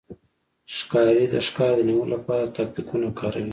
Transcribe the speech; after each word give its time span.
ښکاري 0.75 1.25
د 1.33 1.35
ښکار 1.47 1.71
د 1.77 1.81
نیولو 1.89 2.13
لپاره 2.15 2.53
تاکتیکونه 2.57 3.07
کاروي. 3.19 3.49